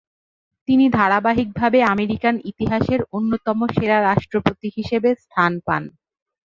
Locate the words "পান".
5.67-5.83